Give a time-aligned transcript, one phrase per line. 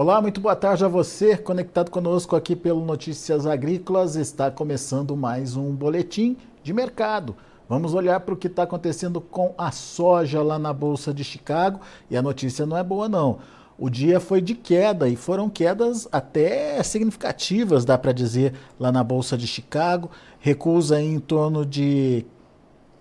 [0.00, 4.16] Olá, muito boa tarde a você, conectado conosco aqui pelo Notícias Agrícolas.
[4.16, 7.36] Está começando mais um boletim de mercado.
[7.68, 11.82] Vamos olhar para o que está acontecendo com a soja lá na Bolsa de Chicago
[12.10, 13.40] e a notícia não é boa, não.
[13.78, 19.04] O dia foi de queda e foram quedas até significativas, dá para dizer, lá na
[19.04, 20.10] Bolsa de Chicago.
[20.38, 22.24] Recusa em torno de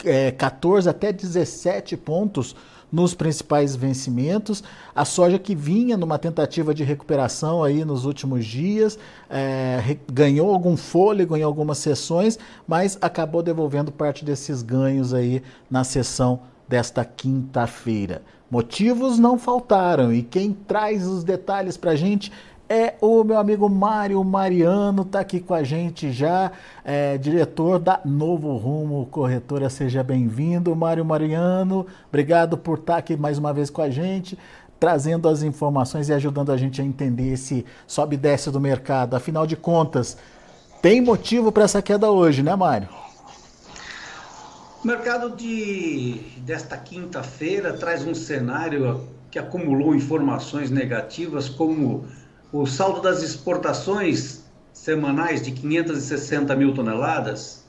[0.04, 2.54] é, 14 até 17 pontos
[2.92, 4.64] nos principais vencimentos.
[4.96, 8.98] A soja que vinha numa tentativa de recuperação aí nos últimos dias,
[9.30, 15.84] é, ganhou algum fôlego em algumas sessões, mas acabou devolvendo parte desses ganhos aí na
[15.84, 18.22] sessão desta quinta-feira.
[18.50, 22.32] Motivos não faltaram e quem traz os detalhes para a gente
[22.70, 26.52] é o meu amigo Mário Mariano, está aqui com a gente já,
[26.86, 29.72] é, diretor da Novo Rumo Corretora.
[29.72, 31.88] Seja bem-vindo, Mário Mariano.
[32.08, 34.38] Obrigado por estar tá aqui mais uma vez com a gente,
[34.80, 39.16] trazendo as informações e ajudando a gente a entender esse sobe e desce do mercado.
[39.16, 40.16] Afinal de contas,
[40.80, 42.88] tem motivo para essa queda hoje, né, Mário?
[44.84, 52.06] O mercado de, desta quinta-feira traz um cenário que acumulou informações negativas como
[52.52, 57.64] o saldo das exportações semanais de 560 mil toneladas,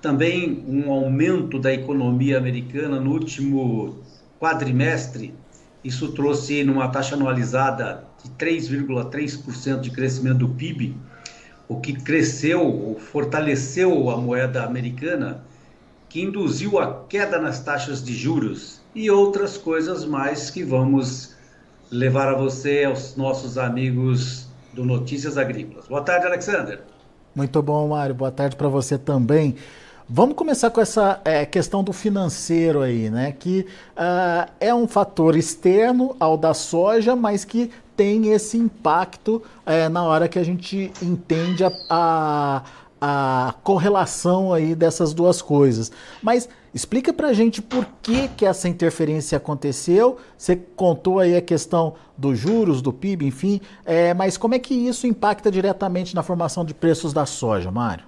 [0.00, 3.98] também um aumento da economia americana no último
[4.38, 5.34] quadrimestre,
[5.82, 10.96] isso trouxe numa taxa anualizada de 3,3% de crescimento do PIB,
[11.68, 15.42] o que cresceu, fortaleceu a moeda americana,
[16.08, 21.29] que induziu a queda nas taxas de juros e outras coisas mais que vamos
[21.90, 25.88] levar a você, aos nossos amigos do Notícias Agrícolas.
[25.88, 26.80] Boa tarde, Alexander.
[27.34, 28.14] Muito bom, Mário.
[28.14, 29.56] Boa tarde para você também.
[30.08, 33.32] Vamos começar com essa é, questão do financeiro aí, né?
[33.32, 33.66] Que
[33.96, 40.02] uh, é um fator externo ao da soja, mas que tem esse impacto é, na
[40.02, 42.62] hora que a gente entende a, a,
[43.00, 45.92] a correlação aí dessas duas coisas.
[46.20, 50.18] Mas explica para a gente por que, que essa interferência aconteceu.
[50.36, 54.74] Você contou aí a questão dos juros, do PIB, enfim, é, mas como é que
[54.74, 58.04] isso impacta diretamente na formação de preços da soja, Mário?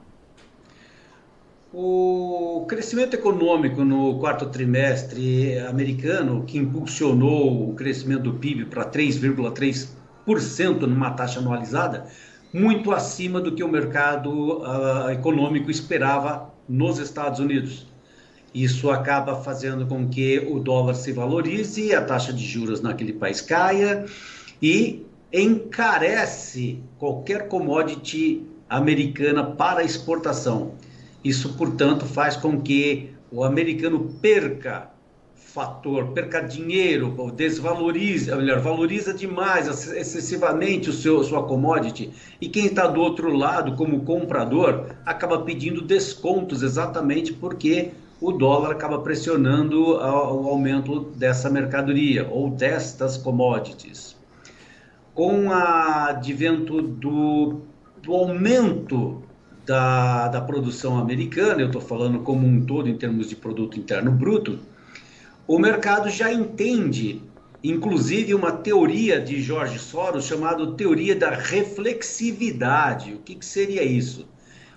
[1.74, 10.80] O crescimento econômico no quarto trimestre americano, que impulsionou o crescimento do PIB para 3,3%
[10.82, 12.06] numa taxa anualizada,
[12.52, 17.86] muito acima do que o mercado uh, econômico esperava nos Estados Unidos.
[18.54, 23.40] Isso acaba fazendo com que o dólar se valorize, a taxa de juros naquele país
[23.40, 24.04] caia
[24.60, 30.74] e encarece qualquer commodity americana para exportação.
[31.24, 34.92] Isso, portanto, faz com que o americano perca
[35.34, 42.10] fator, perca dinheiro, desvaloriza, melhor, valoriza demais, excessivamente o seu sua commodity,
[42.40, 47.90] e quem está do outro lado, como comprador, acaba pedindo descontos exatamente porque
[48.22, 54.16] o dólar acaba pressionando o aumento dessa mercadoria ou destas commodities.
[55.12, 57.62] Com o advento do,
[58.00, 59.24] do aumento
[59.66, 64.12] da, da produção americana, eu estou falando como um todo em termos de produto interno
[64.12, 64.60] bruto,
[65.44, 67.20] o mercado já entende,
[67.62, 73.14] inclusive, uma teoria de Jorge Soros chamada teoria da reflexividade.
[73.14, 74.28] O que, que seria isso?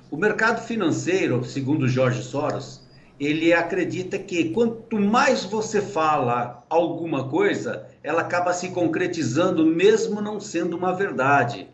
[0.09, 2.84] O mercado financeiro, segundo Jorge Soros,
[3.19, 10.39] ele acredita que quanto mais você fala alguma coisa, ela acaba se concretizando, mesmo não
[10.39, 11.67] sendo uma verdade.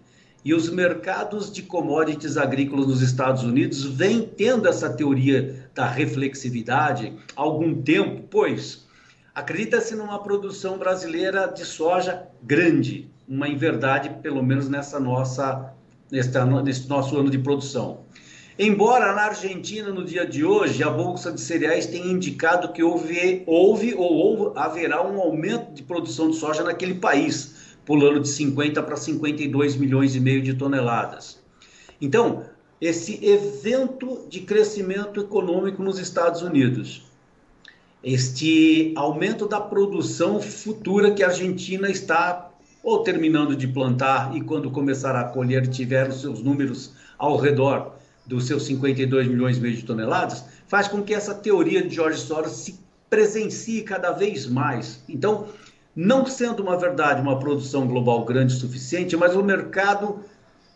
[0.44, 7.14] E os mercados de commodities agrícolas nos Estados Unidos vêm tendo essa teoria da reflexividade
[7.36, 8.88] há algum tempo, pois
[9.34, 15.74] acredita-se numa produção brasileira de soja grande, uma inverdade, pelo menos nessa nossa,
[16.12, 18.02] nesse, nosso ano de produção.
[18.64, 23.42] Embora na Argentina, no dia de hoje, a Bolsa de Cereais tenha indicado que houve,
[23.48, 28.84] houve ou houve, haverá um aumento de produção de soja naquele país pulando de 50
[28.84, 31.40] para 52 milhões e meio de toneladas.
[32.00, 32.44] Então,
[32.80, 37.02] esse evento de crescimento econômico nos Estados Unidos,
[38.04, 42.52] este aumento da produção futura que a Argentina está
[42.84, 48.00] ou terminando de plantar e quando começar a colher tiver os seus números ao redor
[48.26, 52.20] dos seus 52 milhões e meio de toneladas, faz com que essa teoria de George
[52.20, 52.80] Soros se
[53.10, 55.04] presencie cada vez mais.
[55.10, 55.48] Então,
[55.96, 60.24] não sendo uma verdade uma produção global grande o suficiente, mas o mercado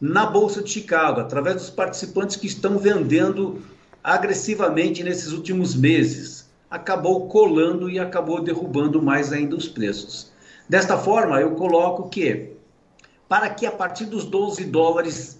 [0.01, 3.61] na Bolsa de Chicago, através dos participantes que estão vendendo
[4.03, 10.31] agressivamente nesses últimos meses, acabou colando e acabou derrubando mais ainda os preços.
[10.67, 12.51] Desta forma, eu coloco que
[13.27, 15.39] para que a partir dos 12 dólares,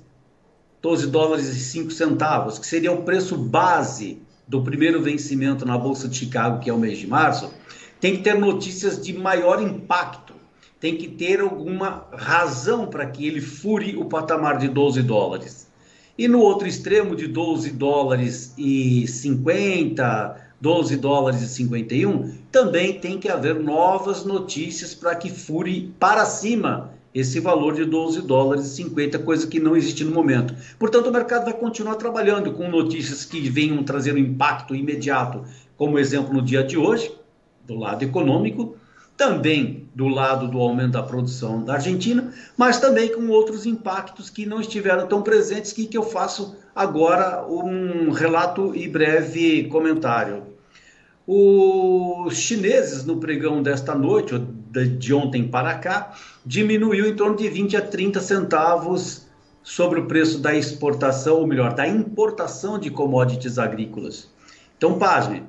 [0.86, 6.08] 12 dólares e 5 centavos, que seria o preço base do primeiro vencimento na Bolsa
[6.08, 7.52] de Chicago, que é o mês de março,
[8.00, 10.36] tem que ter notícias de maior impacto,
[10.80, 15.68] tem que ter alguma razão para que ele fure o patamar de 12 dólares.
[16.16, 23.18] E no outro extremo, de 12 dólares e 50, 12 dólares e 51, também tem
[23.18, 28.76] que haver novas notícias para que fure para cima esse valor de 12 dólares e
[28.76, 30.54] 50, coisa que não existe no momento.
[30.78, 35.46] Portanto, o mercado vai continuar trabalhando com notícias que venham trazer um impacto imediato,
[35.78, 37.10] como exemplo no dia de hoje,
[37.66, 38.76] do lado econômico,
[39.16, 44.46] também do lado do aumento da produção da Argentina, mas também com outros impactos que
[44.46, 50.44] não estiveram tão presentes que, que eu faço agora um relato e breve comentário.
[51.26, 54.36] Os chineses, no pregão desta noite,
[54.84, 56.14] de ontem para cá,
[56.46, 59.26] diminuiu em torno de 20 a 30 centavos
[59.64, 64.30] sobre o preço da exportação, ou melhor, da importação de commodities agrícolas.
[64.78, 65.44] Então, pasme,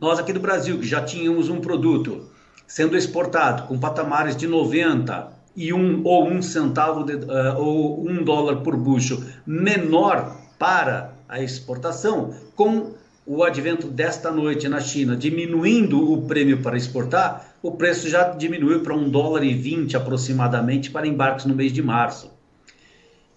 [0.00, 2.30] nós aqui do Brasil, que já tínhamos um produto
[2.66, 8.22] sendo exportado com patamares de 90 e um ou um centavo de, uh, ou um
[8.22, 12.94] dólar por bucho menor para a exportação, com
[13.30, 18.80] o advento desta noite na China diminuindo o prêmio para exportar, o preço já diminuiu
[18.80, 22.32] para um dólar e vinte aproximadamente para embarques no mês de março.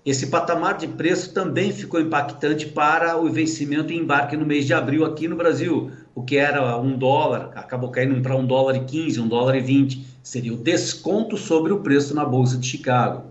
[0.05, 4.73] Esse patamar de preço também ficou impactante para o vencimento e embarque no mês de
[4.73, 5.91] abril aqui no Brasil.
[6.15, 9.61] O que era um dólar, acabou caindo para um dólar e quinze, um dólar e
[9.61, 10.07] vinte.
[10.23, 13.25] Seria o desconto sobre o preço na Bolsa de Chicago.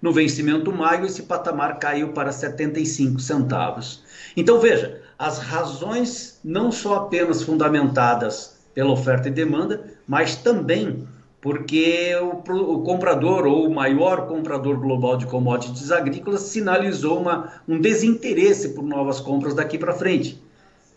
[0.00, 4.02] No vencimento maio, esse patamar caiu para 75 centavos.
[4.34, 11.08] Então veja, as razões não só apenas fundamentadas pela oferta e demanda, mas também
[11.40, 17.80] porque o, o, comprador ou o maior comprador global de commodities agrícolas sinalizou uma, um
[17.80, 20.40] desinteresse por novas compras daqui para frente.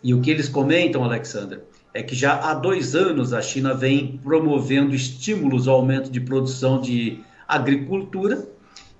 [0.02, 1.62] E o que eles comentam, Alexander,
[1.94, 6.80] é que já há dois anos a China vem promovendo estímulos ao aumento de produção
[6.80, 8.46] de agricultura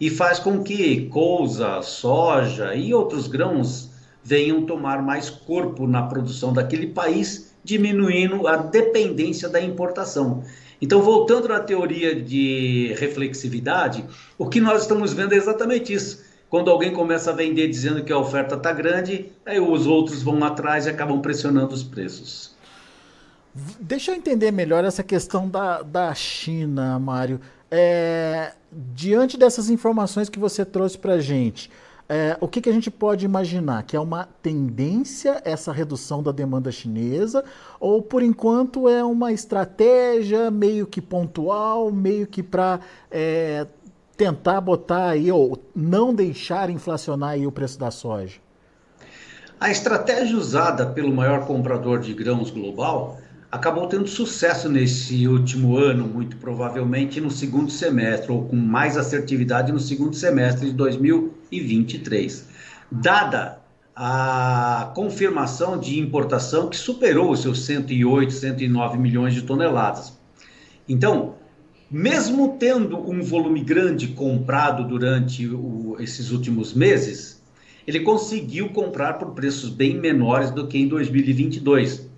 [0.00, 3.91] e faz com que couza, soja e outros grãos
[4.24, 10.42] venham tomar mais corpo na produção daquele país, diminuindo a dependência da importação.
[10.80, 14.04] Então, voltando na teoria de reflexividade,
[14.36, 16.24] o que nós estamos vendo é exatamente isso.
[16.50, 20.42] Quando alguém começa a vender dizendo que a oferta está grande, aí os outros vão
[20.44, 22.52] atrás e acabam pressionando os preços.
[23.80, 27.40] Deixa eu entender melhor essa questão da, da China, Mário.
[27.70, 28.52] É,
[28.94, 31.70] diante dessas informações que você trouxe para a gente,
[32.12, 33.84] é, o que, que a gente pode imaginar?
[33.84, 37.42] Que é uma tendência essa redução da demanda chinesa?
[37.80, 42.80] Ou por enquanto é uma estratégia meio que pontual, meio que para
[43.10, 43.66] é,
[44.14, 48.38] tentar botar aí, ou não deixar inflacionar aí o preço da soja?
[49.58, 53.21] A estratégia usada pelo maior comprador de grãos global
[53.52, 59.70] acabou tendo sucesso nesse último ano, muito provavelmente no segundo semestre, ou com mais assertividade
[59.70, 62.48] no segundo semestre de 2023.
[62.90, 63.60] Dada
[63.94, 70.18] a confirmação de importação que superou os seus 108, 109 milhões de toneladas.
[70.88, 71.34] Então,
[71.90, 77.42] mesmo tendo um volume grande comprado durante o, esses últimos meses,
[77.86, 82.11] ele conseguiu comprar por preços bem menores do que em 2022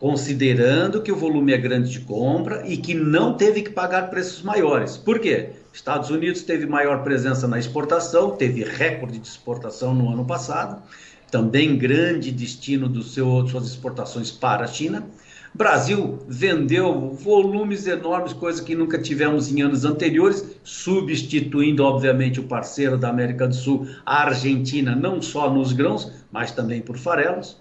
[0.00, 4.42] considerando que o volume é grande de compra e que não teve que pagar preços
[4.42, 4.96] maiores.
[4.96, 5.50] Por quê?
[5.72, 10.82] Estados Unidos teve maior presença na exportação, teve recorde de exportação no ano passado,
[11.30, 15.06] também grande destino dos seu, suas exportações para a China.
[15.52, 22.96] Brasil vendeu volumes enormes, coisa que nunca tivemos em anos anteriores, substituindo, obviamente, o parceiro
[22.96, 27.59] da América do Sul, a Argentina, não só nos grãos, mas também por farelos.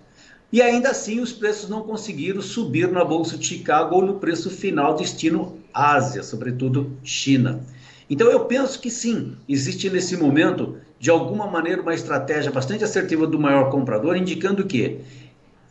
[0.51, 4.49] E ainda assim, os preços não conseguiram subir na Bolsa de Chicago ou no preço
[4.49, 7.61] final destino Ásia, sobretudo China.
[8.09, 13.27] Então, eu penso que sim, existe nesse momento, de alguma maneira, uma estratégia bastante assertiva
[13.27, 15.01] do maior comprador, indicando que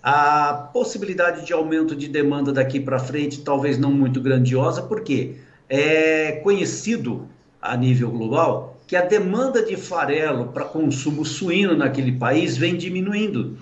[0.01, 5.35] a possibilidade de aumento de demanda daqui para frente, talvez não muito grandiosa, porque
[5.69, 7.27] é conhecido
[7.61, 13.59] a nível global que a demanda de farelo para consumo suíno naquele país vem diminuindo.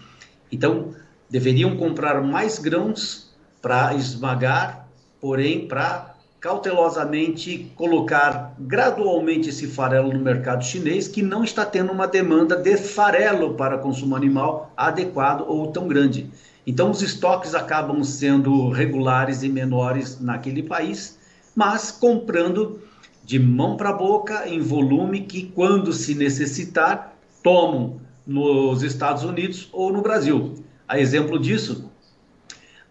[0.53, 0.95] Então,
[1.28, 4.88] deveriam comprar mais grãos para esmagar,
[5.21, 12.06] porém para cautelosamente colocar gradualmente esse farelo no mercado chinês, que não está tendo uma
[12.06, 16.30] demanda de farelo para consumo animal adequado ou tão grande.
[16.66, 21.18] Então, os estoques acabam sendo regulares e menores naquele país,
[21.54, 22.80] mas comprando
[23.25, 29.92] de mão para boca em volume que, quando se necessitar, tomam nos Estados Unidos ou
[29.92, 30.64] no Brasil.
[30.88, 31.90] A exemplo disso,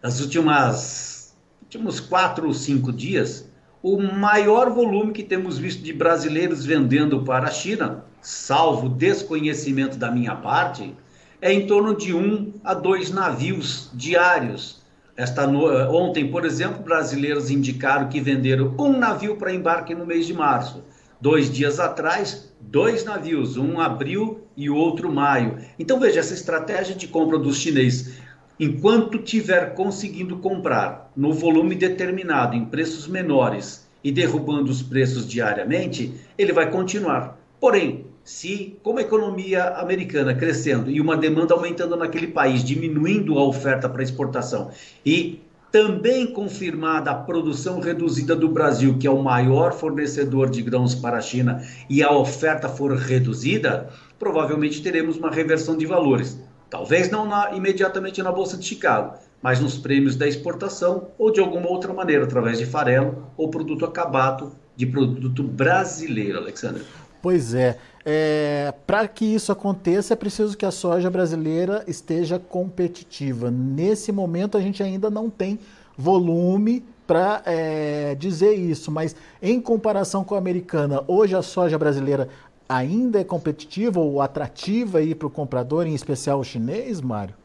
[0.02, 3.50] nas últimas últimos quatro ou cinco dias,
[3.82, 10.12] o maior volume que temos visto de brasileiros vendendo para a China, salvo desconhecimento da
[10.12, 10.96] minha parte,
[11.42, 14.86] é em torno de um a dois navios diários
[15.16, 15.66] esta no...
[15.96, 20.84] Ontem, por exemplo, brasileiros indicaram que venderam um navio para embarque no mês de março.
[21.20, 25.58] Dois dias atrás, dois navios, um abril e o outro maio.
[25.80, 28.20] Então veja, essa estratégia de compra dos chineses,
[28.60, 36.14] enquanto tiver conseguindo comprar no volume determinado, em preços menores e derrubando os preços diariamente,
[36.38, 37.40] ele vai continuar.
[37.60, 43.44] Porém, se, como a economia americana crescendo e uma demanda aumentando naquele país, diminuindo a
[43.44, 44.72] oferta para exportação
[45.06, 45.42] e
[45.72, 51.18] também confirmada a produção reduzida do Brasil, que é o maior fornecedor de grãos para
[51.18, 56.40] a China, e a oferta for reduzida, provavelmente teremos uma reversão de valores.
[56.70, 61.40] Talvez não na, imediatamente na Bolsa de Chicago, mas nos prêmios da exportação ou de
[61.40, 66.84] alguma outra maneira, através de farelo ou produto acabado de produto brasileiro, Alexandre.
[67.22, 67.78] Pois é.
[68.06, 73.50] É, Para que isso aconteça, é preciso que a soja brasileira esteja competitiva.
[73.50, 75.60] Nesse momento, a gente ainda não tem
[75.98, 82.30] volume para é, dizer isso, mas em comparação com a americana, hoje a soja brasileira
[82.68, 87.36] ainda é competitiva ou atrativa para o comprador, em especial o chinês, Mário?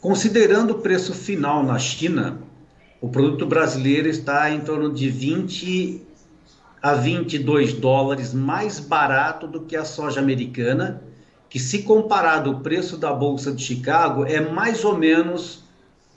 [0.00, 2.38] Considerando o preço final na China,
[3.00, 6.02] o produto brasileiro está em torno de 20
[6.82, 11.02] a 22 dólares mais barato do que a soja americana,
[11.48, 15.64] que se comparado o preço da Bolsa de Chicago é mais ou menos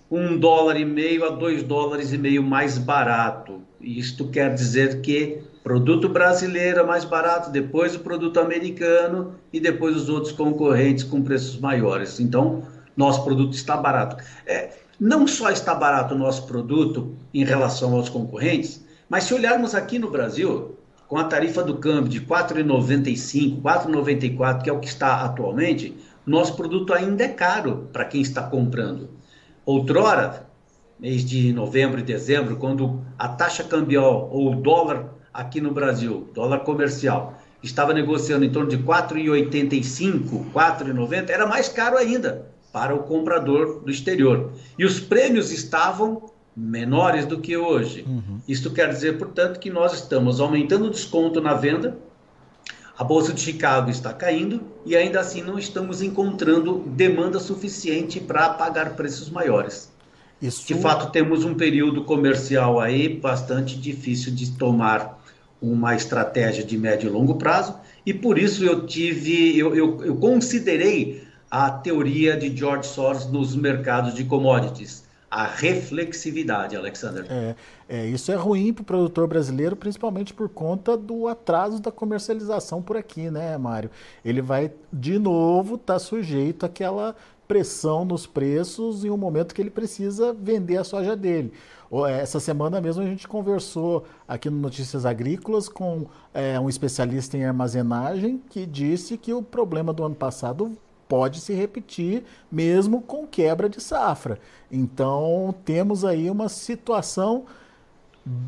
[0.09, 3.61] um dólar e meio a dois dólares e meio mais barato.
[3.79, 9.95] Isto quer dizer que produto brasileiro é mais barato, depois o produto americano e depois
[9.95, 12.19] os outros concorrentes com preços maiores.
[12.19, 12.63] Então,
[12.95, 14.17] nosso produto está barato.
[14.45, 19.75] É, não só está barato o nosso produto em relação aos concorrentes, mas se olharmos
[19.75, 24.73] aqui no Brasil, com a tarifa do câmbio de R$ 4,95, R$ 4,94, que é
[24.73, 29.09] o que está atualmente, nosso produto ainda é caro para quem está comprando.
[29.65, 30.47] Outrora,
[30.97, 36.29] mês de novembro e dezembro, quando a taxa cambial ou o dólar aqui no Brasil,
[36.33, 43.03] dólar comercial, estava negociando em torno de 4,85, 4,90, era mais caro ainda para o
[43.03, 44.53] comprador do exterior.
[44.79, 48.03] E os prêmios estavam menores do que hoje.
[48.07, 48.39] Uhum.
[48.47, 51.97] Isto quer dizer, portanto, que nós estamos aumentando o desconto na venda,
[52.97, 58.49] a Bolsa de Chicago está caindo e ainda assim não estamos encontrando demanda suficiente para
[58.49, 59.91] pagar preços maiores.
[60.41, 60.67] Isso...
[60.67, 65.19] De fato, temos um período comercial aí bastante difícil de tomar
[65.61, 70.15] uma estratégia de médio e longo prazo e por isso eu tive, eu, eu, eu
[70.15, 77.25] considerei a teoria de George Soros nos mercados de commodities a reflexividade, Alexander.
[77.29, 77.55] É,
[77.87, 82.81] é isso é ruim para o produtor brasileiro, principalmente por conta do atraso da comercialização
[82.81, 83.89] por aqui, né, Mário?
[84.25, 87.15] Ele vai, de novo, estar tá sujeito àquela
[87.47, 91.53] pressão nos preços em um momento que ele precisa vender a soja dele.
[92.07, 97.37] É, essa semana mesmo a gente conversou aqui no Notícias Agrícolas com é, um especialista
[97.37, 100.77] em armazenagem que disse que o problema do ano passado
[101.11, 104.39] pode se repetir mesmo com quebra de safra.
[104.71, 107.43] Então temos aí uma situação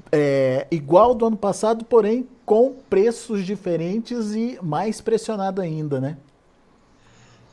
[0.10, 6.16] é, igual do ano passado, porém com preços diferentes e mais pressionado ainda, né?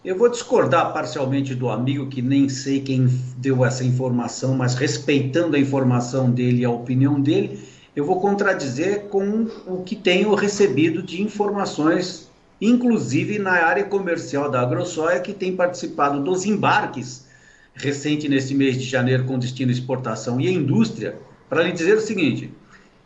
[0.04, 5.56] Eu vou discordar parcialmente do amigo que nem sei quem deu essa informação, mas respeitando
[5.56, 7.58] a informação dele e a opinião dele,
[7.96, 12.29] eu vou contradizer com o que tenho recebido de informações
[12.60, 17.26] inclusive na área comercial da AgroSoia, que tem participado dos embarques
[17.74, 21.16] recente neste mês de janeiro com destino exportação e indústria,
[21.48, 22.52] para lhe dizer o seguinte: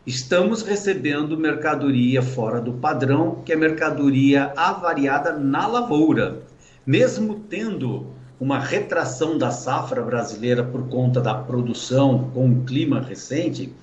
[0.05, 6.43] estamos recebendo mercadoria fora do padrão, que é mercadoria avariada na lavoura.
[6.85, 8.07] Mesmo tendo
[8.39, 13.73] uma retração da safra brasileira por conta da produção com o clima recente,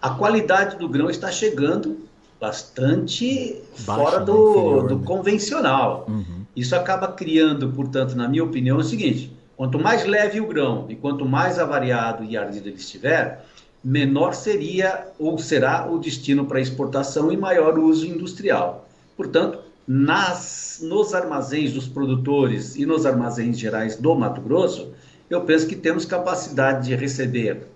[0.00, 2.05] a qualidade do grão está chegando
[2.40, 5.04] bastante Baixo, fora do, inferior, do né?
[5.04, 6.06] convencional.
[6.08, 6.44] Uhum.
[6.54, 10.86] Isso acaba criando, portanto, na minha opinião, é o seguinte: quanto mais leve o grão
[10.88, 13.44] e quanto mais avariado e ardido ele estiver,
[13.82, 18.88] menor seria ou será o destino para exportação e maior uso industrial.
[19.16, 24.92] Portanto, nas, nos armazéns dos produtores e nos armazéns gerais do Mato Grosso,
[25.30, 27.68] eu penso que temos capacidade de receber,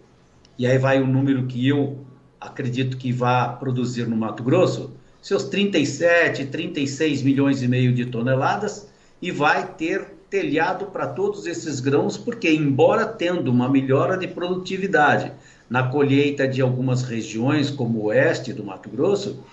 [0.58, 1.98] e aí vai o número que eu
[2.40, 8.88] acredito que vá produzir no Mato Grosso seus 37, 36 milhões e meio de toneladas
[9.20, 15.32] e vai ter telhado para todos esses grãos, porque embora tendo uma melhora de produtividade
[15.68, 19.44] na colheita de algumas regiões, como o oeste do Mato Grosso,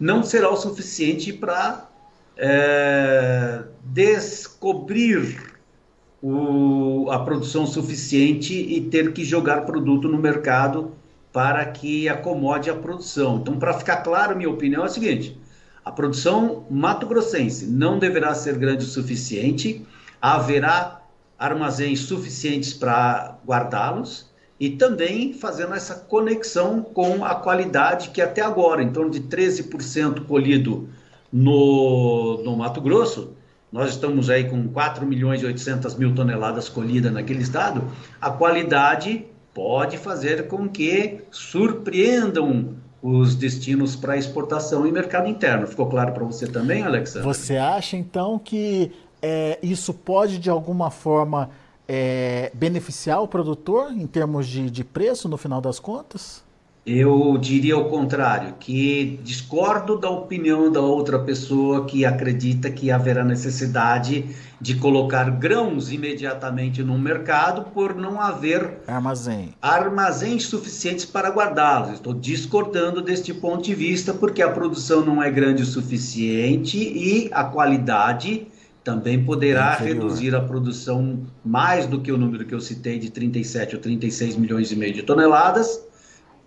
[0.00, 1.88] não será o suficiente para
[2.36, 5.52] é, descobrir
[6.20, 10.92] o, a produção suficiente e ter que jogar produto no mercado
[11.32, 13.38] para que acomode a produção.
[13.38, 15.40] Então, para ficar claro, minha opinião é a seguinte:
[15.84, 19.86] a produção mato-grossense não deverá ser grande o suficiente,
[20.20, 21.02] haverá
[21.38, 28.80] armazéns suficientes para guardá-los e também fazendo essa conexão com a qualidade que até agora,
[28.80, 30.88] em torno de 13% colhido
[31.32, 33.34] no, no Mato Grosso,
[33.72, 37.82] nós estamos aí com 4 milhões e 800 mil toneladas colhidas naquele estado,
[38.20, 45.66] a qualidade pode fazer com que surpreendam os destinos para exportação e mercado interno.
[45.66, 47.26] Ficou claro para você também, Alexandre?
[47.26, 51.50] Você acha então que é, isso pode de alguma forma
[51.88, 56.44] é, beneficiar o produtor em termos de, de preço no final das contas?
[56.84, 63.24] Eu diria o contrário, que discordo da opinião da outra pessoa que acredita que haverá
[63.24, 64.26] necessidade
[64.60, 69.54] de colocar grãos imediatamente no mercado por não haver armazém.
[69.62, 71.92] armazéns suficientes para guardá-los.
[71.92, 77.30] Estou discordando deste ponto de vista porque a produção não é grande o suficiente e
[77.32, 78.48] a qualidade
[78.82, 83.76] também poderá reduzir a produção mais do que o número que eu citei de 37
[83.76, 85.91] ou 36 milhões e meio de toneladas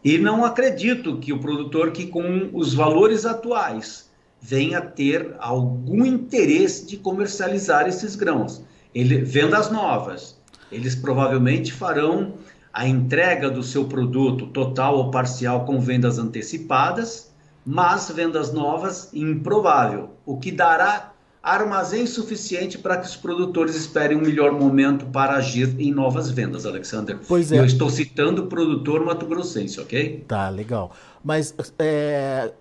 [0.05, 4.07] e não acredito que o produtor que com os valores atuais
[4.39, 8.61] venha ter algum interesse de comercializar esses grãos.
[8.93, 10.39] Ele, vendas novas,
[10.71, 12.35] eles provavelmente farão
[12.71, 17.33] a entrega do seu produto total ou parcial com vendas antecipadas,
[17.65, 21.14] mas vendas novas improvável, o que dará
[21.45, 26.65] armazém suficiente para que os produtores esperem um melhor momento para agir em novas vendas,
[26.65, 27.19] Alexander.
[27.27, 27.59] Pois é.
[27.59, 30.25] Eu estou citando o produtor mato-grossense, ok?
[30.27, 30.91] Tá, legal.
[31.23, 32.51] Mas é,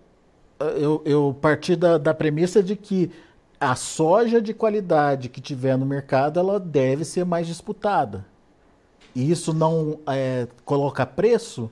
[0.77, 3.11] eu, eu parti da, da premissa de que
[3.59, 8.27] a soja de qualidade que tiver no mercado, ela deve ser mais disputada.
[9.14, 11.70] E isso não é, coloca preço?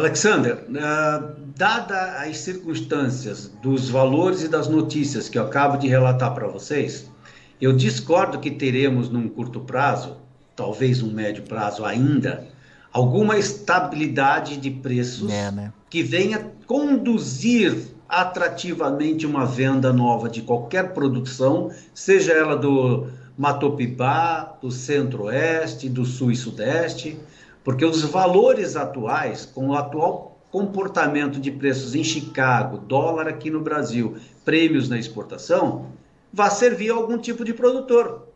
[0.00, 6.34] Alexander, uh, dada as circunstâncias dos valores e das notícias que eu acabo de relatar
[6.34, 7.10] para vocês,
[7.60, 10.16] eu discordo que teremos num curto prazo,
[10.56, 12.48] talvez um médio prazo ainda,
[12.90, 15.72] alguma estabilidade de preços é, né?
[15.90, 17.76] que venha conduzir
[18.08, 26.30] atrativamente uma venda nova de qualquer produção, seja ela do Matopibá, do Centro-Oeste, do Sul
[26.32, 27.18] e Sudeste
[27.62, 33.60] porque os valores atuais, com o atual comportamento de preços em Chicago, dólar aqui no
[33.60, 35.86] Brasil, prêmios na exportação,
[36.32, 38.28] vai servir a algum tipo de produtor.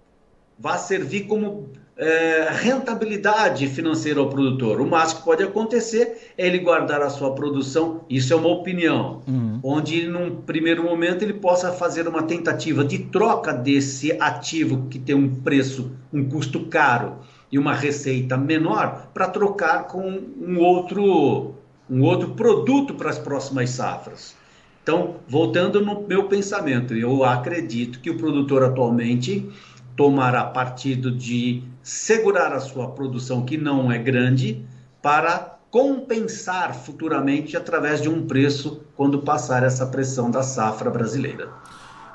[0.57, 4.81] Vai servir como é, rentabilidade financeira ao produtor.
[4.81, 9.23] O máximo que pode acontecer é ele guardar a sua produção, isso é uma opinião,
[9.27, 9.61] uhum.
[9.63, 15.15] onde num primeiro momento ele possa fazer uma tentativa de troca desse ativo que tem
[15.15, 17.19] um preço, um custo caro
[17.55, 21.55] e uma receita menor para trocar com um outro,
[21.89, 24.35] um outro produto para as próximas safras.
[24.83, 29.49] Então, voltando no meu pensamento, eu acredito que o produtor atualmente
[29.95, 34.67] tomará partido de segurar a sua produção, que não é grande,
[35.01, 41.51] para compensar futuramente através de um preço quando passar essa pressão da safra brasileira.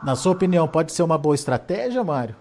[0.03, 2.35] Na sua opinião, pode ser uma boa estratégia, Mário?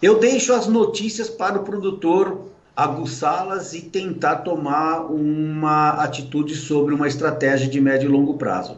[0.00, 7.08] Eu deixo as notícias para o produtor aguçá-las e tentar tomar uma atitude sobre uma
[7.08, 8.76] estratégia de médio e longo prazo.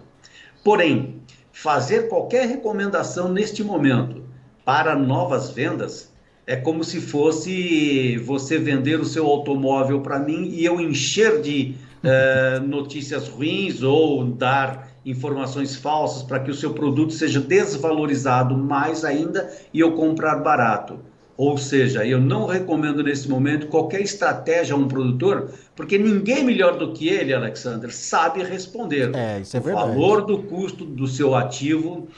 [0.64, 1.16] Porém,
[1.52, 4.22] fazer qualquer recomendação neste momento
[4.64, 6.10] para novas vendas
[6.46, 11.74] é como se fosse você vender o seu automóvel para mim e eu encher de
[12.02, 19.04] eh, notícias ruins ou dar informações falsas para que o seu produto seja desvalorizado mais
[19.04, 21.09] ainda e eu comprar barato.
[21.40, 26.76] Ou seja, eu não recomendo nesse momento qualquer estratégia a um produtor, porque ninguém melhor
[26.76, 29.10] do que ele, Alexander, sabe responder.
[29.16, 29.88] É, isso é o verdade.
[29.88, 32.08] valor do custo do seu ativo,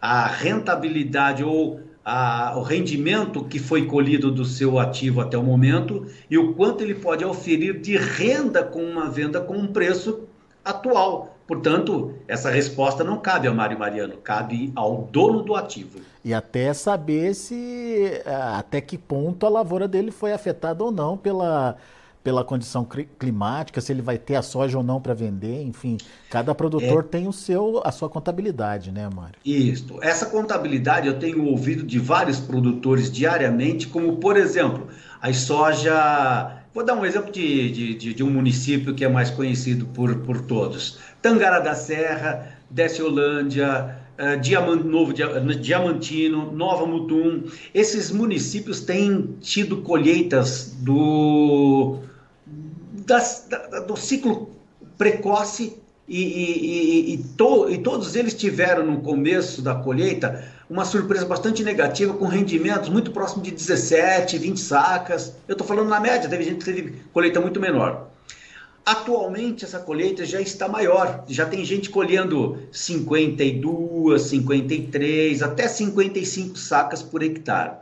[0.00, 6.06] a rentabilidade ou a, o rendimento que foi colhido do seu ativo até o momento
[6.30, 10.26] e o quanto ele pode oferir de renda com uma venda com um preço
[10.64, 11.36] atual.
[11.50, 15.98] Portanto, essa resposta não cabe ao Mário Mariano, cabe ao dono do ativo.
[16.24, 18.22] E até saber se
[18.56, 21.76] até que ponto a lavoura dele foi afetada ou não pela,
[22.22, 22.86] pela condição
[23.18, 25.98] climática, se ele vai ter a soja ou não para vender, enfim,
[26.30, 27.08] cada produtor é.
[27.08, 29.34] tem o seu a sua contabilidade, né, Mário?
[29.44, 29.98] Isso.
[30.02, 34.86] Essa contabilidade eu tenho ouvido de vários produtores diariamente, como por exemplo,
[35.20, 39.28] a soja Vou dar um exemplo de, de, de, de, um município que é mais
[39.28, 47.44] conhecido por, por todos: Tangara da Serra, Desciolândia, uh, Diamant, Novo Diamantino, Nova Mutum.
[47.74, 51.98] Esses municípios têm tido colheitas do,
[53.06, 54.50] das, da, do ciclo
[54.96, 61.24] precoce e, e, e, to, e todos eles tiveram no começo da colheita uma surpresa
[61.26, 65.34] bastante negativa, com rendimentos muito próximos de 17, 20 sacas.
[65.48, 68.09] Eu estou falando na média, teve gente que teve colheita muito menor.
[68.84, 77.02] Atualmente essa colheita já está maior, já tem gente colhendo 52, 53, até 55 sacas
[77.02, 77.72] por hectare.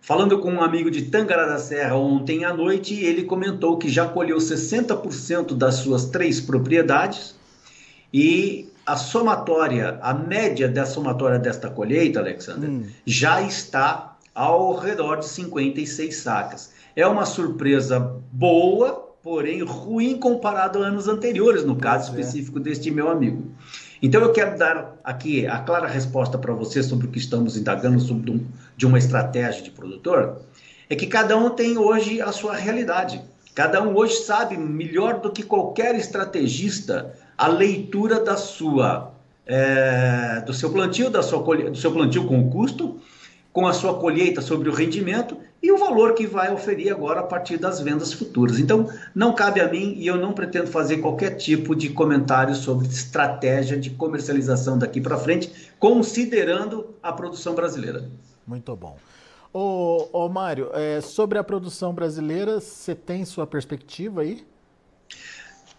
[0.00, 4.06] Falando com um amigo de Tangará da Serra ontem à noite, ele comentou que já
[4.06, 7.36] colheu 60% das suas três propriedades
[8.12, 12.86] e a somatória, a média da somatória desta colheita, Alexander, hum.
[13.06, 16.72] já está ao redor de 56 sacas.
[16.96, 18.00] É uma surpresa
[18.32, 22.20] boa, porém ruim comparado a anos anteriores, no caso é.
[22.20, 23.52] específico deste meu amigo.
[24.02, 28.00] Então eu quero dar aqui a clara resposta para você sobre o que estamos indagando
[28.00, 28.44] sobre um,
[28.76, 30.40] de uma estratégia de produtor,
[30.90, 33.22] é que cada um tem hoje a sua realidade.
[33.54, 39.12] Cada um hoje sabe melhor do que qualquer estrategista a leitura da sua
[39.46, 43.00] é, do seu plantio, da sua do seu plantio com custo,
[43.52, 47.22] com a sua colheita sobre o rendimento e o valor que vai oferir agora a
[47.24, 48.58] partir das vendas futuras.
[48.58, 52.86] Então, não cabe a mim e eu não pretendo fazer qualquer tipo de comentário sobre
[52.88, 58.08] estratégia de comercialização daqui para frente, considerando a produção brasileira.
[58.46, 58.96] Muito bom.
[59.52, 64.44] Ô, ô Mário, é, sobre a produção brasileira, você tem sua perspectiva aí?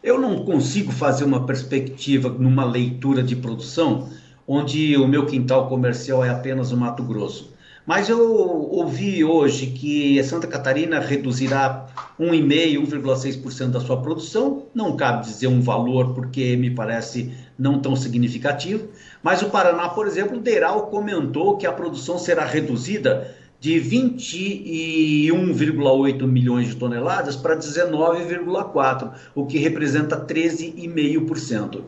[0.01, 4.09] Eu não consigo fazer uma perspectiva numa leitura de produção
[4.47, 7.52] onde o meu quintal comercial é apenas o Mato Grosso.
[7.85, 11.85] Mas eu ouvi hoje que Santa Catarina reduzirá
[12.17, 14.67] 1,5%, 1,6% da sua produção.
[14.73, 18.87] Não cabe dizer um valor, porque me parece não tão significativo.
[19.21, 26.69] Mas o Paraná, por exemplo, Deral comentou que a produção será reduzida de 21,8 milhões
[26.69, 31.81] de toneladas para 19,4, o que representa 13,5%.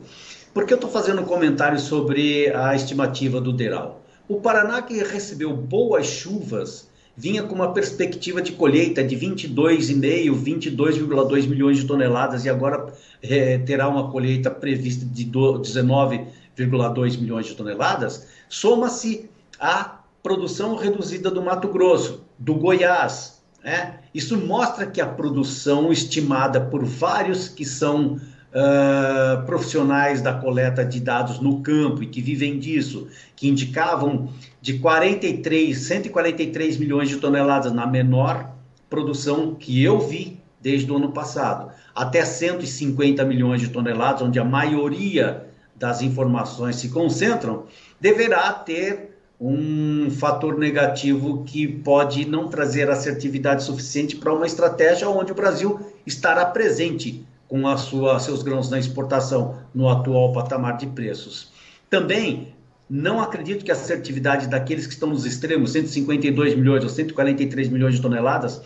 [0.54, 4.05] Por que eu estou fazendo um comentário sobre a estimativa do Deral?
[4.28, 10.32] O Paraná, que recebeu boas chuvas, vinha com uma perspectiva de colheita de 22,5,
[10.76, 17.54] 22,2 milhões de toneladas e agora é, terá uma colheita prevista de 19,2 milhões de
[17.54, 23.44] toneladas, soma-se a produção reduzida do Mato Grosso, do Goiás.
[23.64, 24.00] Né?
[24.12, 28.20] Isso mostra que a produção estimada por vários que são
[28.56, 34.30] uh, profissionais da coleta de dados no campo e que vivem disso, que indicavam
[34.62, 38.50] de 43, 143 milhões de toneladas na menor
[38.90, 44.44] produção que eu vi desde o ano passado, até 150 milhões de toneladas, onde a
[44.44, 47.66] maioria das informações se concentram,
[48.00, 55.34] deverá ter um fator negativo que pode não trazer assertividade suficiente para uma estratégia onde
[55.34, 60.88] o Brasil estará presente com a sua, seus grãos na exportação no atual patamar de
[60.88, 61.52] preços.
[61.90, 62.54] Também
[62.90, 67.96] não acredito que a assertividade daqueles que estão nos extremos, 152 milhões ou 143 milhões
[67.96, 68.62] de toneladas,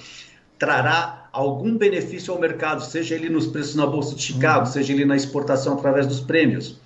[0.57, 4.71] trará algum benefício ao mercado, seja ele nos preços na Bolsa de Chicago, uhum.
[4.71, 6.79] seja ele na exportação através dos prêmios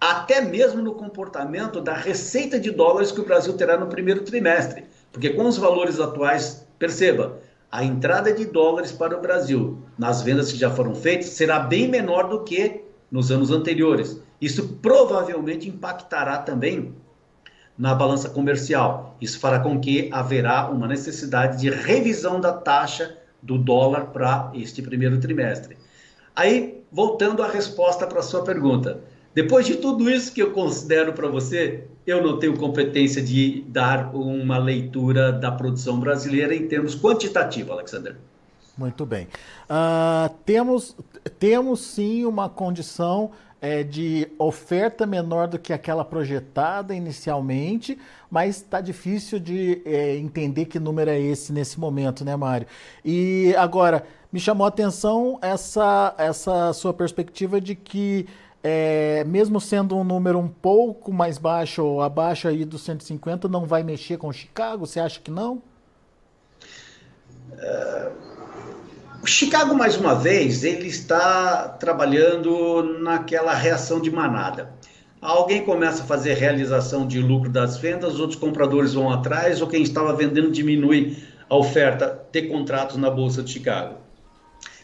[0.00, 4.84] até mesmo no comportamento da receita de dólares que o Brasil terá no primeiro trimestre.
[5.10, 7.38] Porque com os valores atuais, perceba,
[7.76, 11.86] a entrada de dólares para o Brasil nas vendas que já foram feitas será bem
[11.86, 14.18] menor do que nos anos anteriores.
[14.40, 16.94] Isso provavelmente impactará também
[17.76, 19.14] na balança comercial.
[19.20, 24.80] Isso fará com que haverá uma necessidade de revisão da taxa do dólar para este
[24.80, 25.76] primeiro trimestre.
[26.34, 29.02] Aí, voltando à resposta para a sua pergunta,
[29.34, 34.14] depois de tudo isso que eu considero para você, eu não tenho competência de dar
[34.14, 38.16] uma leitura da produção brasileira em termos quantitativos, Alexander.
[38.78, 39.26] Muito bem.
[39.70, 40.94] Uh, temos,
[41.38, 47.98] temos sim uma condição é, de oferta menor do que aquela projetada inicialmente,
[48.30, 52.66] mas está difícil de é, entender que número é esse nesse momento, né, Mário?
[53.04, 58.26] E agora, me chamou a atenção essa, essa sua perspectiva de que
[58.62, 63.64] é, mesmo sendo um número um pouco mais baixo ou abaixo aí dos 150, não
[63.64, 64.86] vai mexer com Chicago?
[64.86, 65.62] Você acha que não?
[67.56, 68.12] É,
[69.26, 74.70] O Chicago, mais uma vez, ele está trabalhando naquela reação de manada.
[75.20, 79.66] Alguém começa a fazer realização de lucro das vendas, os outros compradores vão atrás, ou
[79.66, 81.16] quem estava vendendo diminui
[81.50, 83.96] a oferta de contratos na Bolsa de Chicago.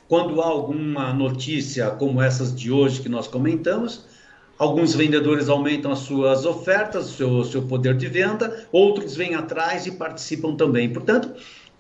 [0.09, 4.07] Quando há alguma notícia como essas de hoje que nós comentamos,
[4.59, 9.87] alguns vendedores aumentam as suas ofertas, o seu, seu poder de venda, outros vêm atrás
[9.87, 10.93] e participam também.
[10.93, 11.33] Portanto,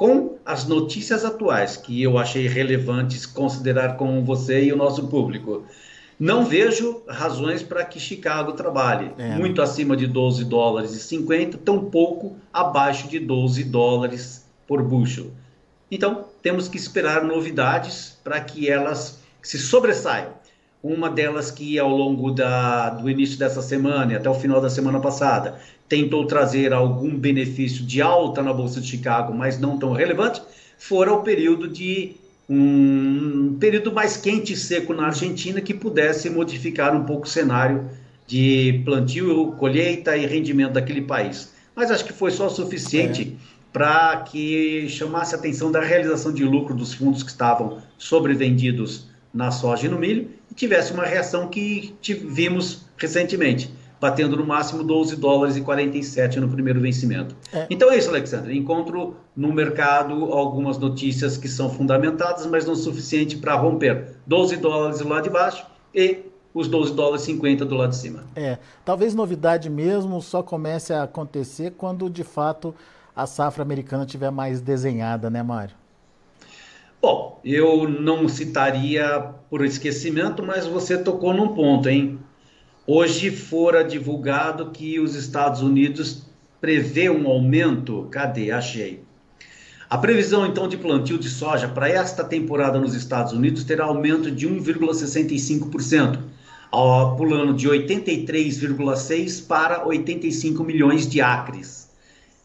[0.02, 5.64] com as notícias atuais que eu achei relevantes considerar com você e o nosso público,
[6.18, 9.36] não vejo razões para que Chicago trabalhe é.
[9.36, 15.30] muito acima de 12 dólares e 50, tão pouco abaixo de 12 dólares por bushel.
[15.88, 20.32] Então, temos que esperar novidades para que elas se sobressaiam.
[20.82, 24.68] Uma delas que ao longo da, do início dessa semana e até o final da
[24.68, 29.92] semana passada tentou trazer algum benefício de alta na Bolsa de Chicago, mas não tão
[29.92, 30.42] relevante,
[30.76, 32.16] fora o período de
[32.48, 37.88] um período mais quente e seco na Argentina que pudesse modificar um pouco o cenário
[38.26, 41.52] de plantio, colheita e rendimento daquele país.
[41.76, 43.52] Mas acho que foi só o suficiente é.
[43.72, 49.50] para que chamasse a atenção da realização de lucro dos fundos que estavam sobrevendidos na
[49.50, 55.56] soja e no milho tivesse uma reação que vimos recentemente batendo no máximo 12 dólares
[55.56, 57.36] e 47 no primeiro vencimento.
[57.52, 57.68] É.
[57.70, 58.58] Então é isso, Alexandre.
[58.58, 64.56] Encontro no mercado algumas notícias que são fundamentadas, mas não o suficiente para romper 12
[64.56, 66.18] dólares do lado de baixo e
[66.52, 68.24] os 12 dólares e 50 do lado de cima.
[68.34, 72.74] É, talvez novidade mesmo só comece a acontecer quando de fato
[73.14, 75.76] a safra americana tiver mais desenhada, né, Mário?
[77.02, 82.20] Bom, eu não citaria por esquecimento, mas você tocou num ponto, hein?
[82.86, 86.22] Hoje fora divulgado que os Estados Unidos
[86.60, 88.06] prevê um aumento.
[88.08, 88.52] Cadê?
[88.52, 89.02] Achei.
[89.90, 94.30] A previsão então de plantio de soja para esta temporada nos Estados Unidos terá aumento
[94.30, 96.20] de 1,65%,
[97.16, 101.90] pulando de 83,6 para 85 milhões de acres.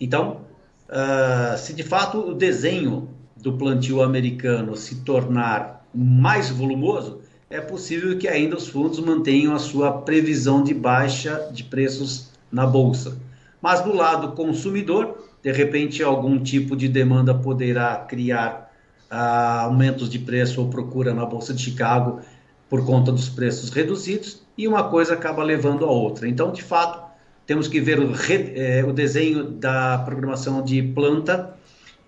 [0.02, 0.42] Então,
[0.90, 8.18] uh, se de fato o desenho do plantio americano se tornar mais volumoso, é possível
[8.18, 13.18] que ainda os fundos mantenham a sua previsão de baixa de preços na bolsa.
[13.62, 18.72] Mas do lado consumidor, de repente algum tipo de demanda poderá criar
[19.10, 22.20] ah, aumentos de preço ou procura na bolsa de Chicago
[22.70, 26.28] por conta dos preços reduzidos e uma coisa acaba levando a outra.
[26.28, 27.08] Então, de fato,
[27.46, 31.57] temos que ver o, eh, o desenho da programação de planta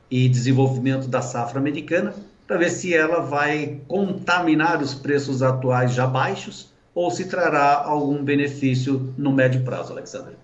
[0.10, 2.14] e desenvolvimento da safra americana
[2.48, 8.24] para ver se ela vai contaminar os preços atuais já baixos ou se trará algum
[8.24, 10.36] benefício no médio prazo, Alexandre.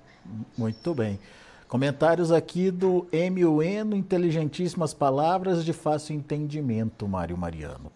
[0.58, 1.20] Muito bem.
[1.68, 7.92] Comentários aqui do MUN, inteligentíssimas palavras de fácil entendimento, Mário Mariano.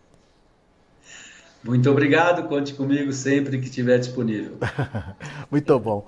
[1.64, 4.58] Muito obrigado, conte comigo sempre que estiver disponível.
[5.52, 6.08] Muito bom.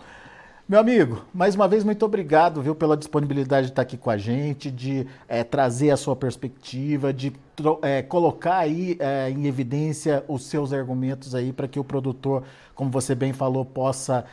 [0.72, 4.18] Meu amigo, mais uma vez, muito obrigado viu, pela disponibilidade de estar aqui com a
[4.18, 7.34] gente, de é, trazer a sua perspectiva, de
[7.82, 12.90] é, colocar aí é, em evidência os seus argumentos aí para que o produtor, como
[12.90, 14.24] você bem falou, possa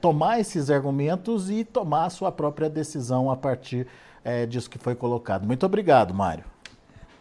[0.00, 3.86] tomar esses argumentos e tomar a sua própria decisão a partir
[4.48, 5.46] disso que foi colocado.
[5.46, 6.42] Muito obrigado, Mário.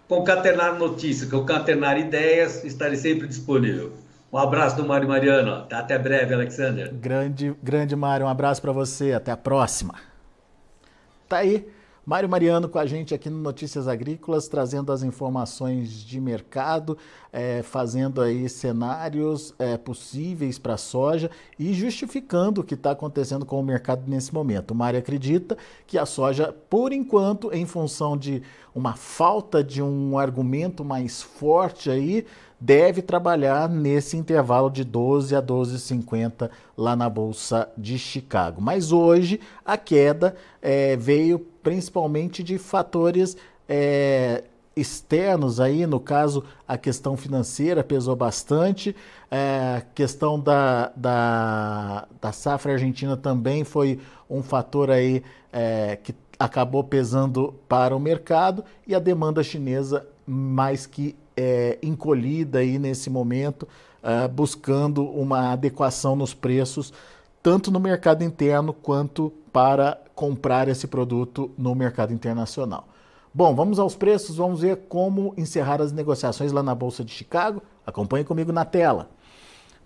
[0.08, 4.07] Concatenar notícias, concatenar ideias, estarei sempre disponível.
[4.32, 5.66] Um abraço do Mário Mariano.
[5.72, 6.94] Até breve, Alexander.
[6.94, 8.26] Grande, grande Mário.
[8.26, 9.14] Um abraço para você.
[9.14, 9.96] Até a próxima.
[11.28, 11.68] Tá aí.
[12.08, 16.98] Mário Mariano com a gente aqui no Notícias Agrícolas, trazendo as informações de mercado,
[17.34, 23.46] é, fazendo aí cenários é, possíveis para a soja e justificando o que está acontecendo
[23.46, 24.72] com o mercado nesse momento.
[24.72, 28.42] O Mário acredita que a soja, por enquanto, em função de
[28.74, 32.26] uma falta de um argumento mais forte aí,
[32.60, 38.62] deve trabalhar nesse intervalo de 12 a 12,50 lá na Bolsa de Chicago.
[38.62, 43.38] Mas hoje a queda é, veio principalmente de fatores
[43.70, 44.44] é,
[44.76, 48.96] externos aí, no caso a questão financeira pesou bastante,
[49.30, 55.24] é, a questão da, da, da safra argentina também foi um fator aí
[56.04, 62.80] que acabou pesando para o mercado e a demanda chinesa mais que é, encolhida aí
[62.80, 63.68] nesse momento,
[64.04, 66.92] uh, buscando uma adequação nos preços,
[67.44, 72.88] tanto no mercado interno quanto para comprar esse produto no mercado internacional.
[73.34, 77.62] Bom, vamos aos preços, vamos ver como encerrar as negociações lá na Bolsa de Chicago.
[77.86, 79.12] Acompanhe comigo na tela.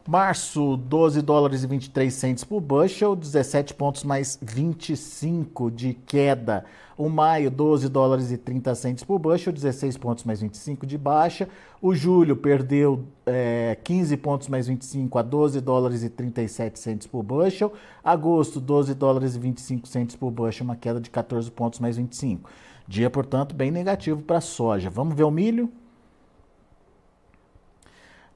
[0.08, 6.66] Março, 12 dólares e 23 centes por bushel, 17 pontos mais 25 de queda.
[6.98, 11.48] O maio, 12 dólares e 30 centes por bushel, 16 pontos mais 25 de baixa.
[11.82, 17.22] O julho perdeu é, 15 pontos mais 25 a 12 dólares e 37 centes por
[17.22, 17.72] bushel.
[18.04, 22.50] Agosto, 12 dólares e 25 centes por bushel, uma queda de 14 pontos mais 25.
[22.88, 24.90] Dia, portanto, bem negativo para a soja.
[24.90, 25.72] Vamos ver o milho?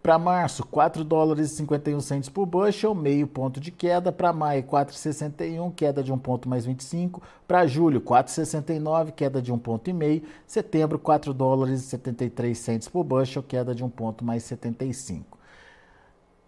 [0.06, 4.12] Para março, 4 dólares e 51 centos por bushel, meio ponto de queda.
[4.12, 7.24] Para maio, 4,61, queda de 1 ponto mais 25.
[7.48, 10.22] Para julho, 4,69, queda de 1 ponto e meio.
[10.46, 15.40] Setembro, 4 dólares e 73 centos por bushel, queda de 1 ponto mais 75.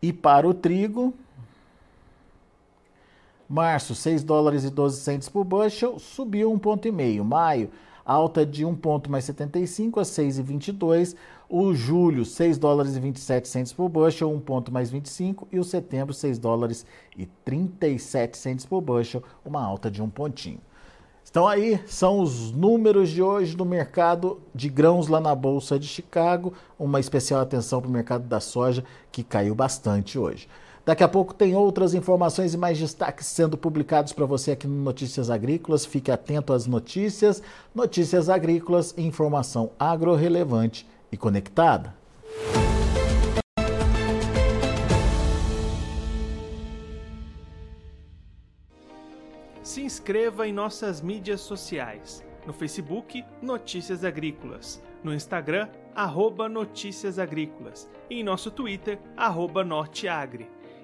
[0.04, 1.12] E para o trigo,
[3.50, 7.26] março, 6 dólares e 12 centos por bushel, subiu 1 ponto e meio.
[7.26, 7.72] Maio,
[8.08, 11.13] alta de 1 ponto mais 75 a 6,22.
[11.50, 15.46] O julho, 6 dólares e 27 centos por bushel, 1 ponto mais 25.
[15.52, 16.86] E o setembro, 6 dólares
[17.17, 20.62] e 37 centos por bushel, uma alta de um pontinho.
[21.30, 25.86] Então aí são os números de hoje do mercado de grãos lá na Bolsa de
[25.86, 26.54] Chicago.
[26.80, 30.48] Uma especial atenção para o mercado da soja, que caiu bastante hoje.
[30.88, 34.84] Daqui a pouco tem outras informações e mais destaques sendo publicados para você aqui no
[34.86, 35.86] Notícias Agrícolas.
[35.86, 37.43] Fique atento às notícias.
[37.76, 41.93] Notícias Agrícolas, informação agro-relevante e conectada.
[49.62, 52.23] Se inscreva em nossas mídias sociais.
[52.45, 54.82] No Facebook, Notícias Agrícolas.
[55.04, 57.89] No Instagram, arroba Notícias Agrícolas.
[58.10, 60.56] E em nosso Twitter, arroba Norteagri.